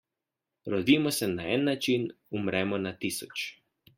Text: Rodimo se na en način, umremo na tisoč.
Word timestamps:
Rodimo 0.73 1.11
se 1.17 1.27
na 1.33 1.45
en 1.57 1.67
način, 1.69 2.09
umremo 2.39 2.83
na 2.87 2.97
tisoč. 3.05 3.45